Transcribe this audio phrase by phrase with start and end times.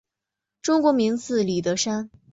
[0.63, 2.09] 中国名字李德山。